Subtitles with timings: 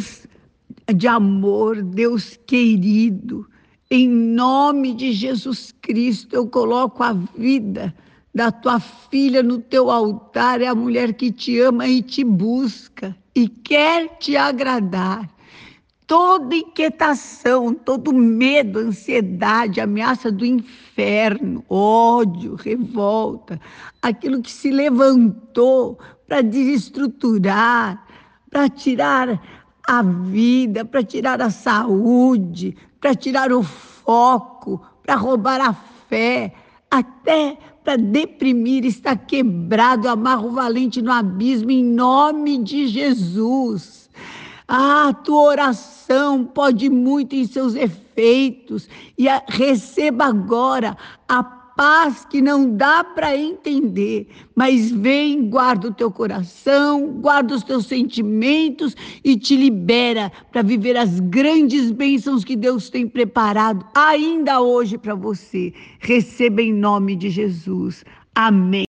[0.00, 0.26] Deus
[0.94, 3.46] de amor, Deus querido,
[3.90, 7.94] em nome de Jesus Cristo, eu coloco a vida
[8.34, 13.16] da tua filha no teu altar, é a mulher que te ama e te busca
[13.34, 15.28] e quer te agradar.
[16.06, 23.60] Toda inquietação, todo medo, ansiedade, ameaça do inferno, ódio, revolta,
[24.02, 28.04] aquilo que se levantou para desestruturar,
[28.50, 29.40] para tirar
[29.86, 35.72] a vida, para tirar a saúde, para tirar o foco, para roubar a
[36.08, 36.52] fé,
[36.90, 44.10] até para deprimir, está quebrado, amarro valente no abismo, em nome de Jesus.
[44.68, 48.88] Ah, tua oração pode muito em seus efeitos
[49.18, 50.96] e a, receba agora
[51.28, 51.42] a
[51.80, 57.86] paz que não dá para entender, mas vem, guarda o teu coração, guarda os teus
[57.86, 58.94] sentimentos
[59.24, 65.14] e te libera para viver as grandes bênçãos que Deus tem preparado ainda hoje para
[65.14, 65.72] você.
[66.00, 68.04] Receba em nome de Jesus.
[68.34, 68.84] Amém.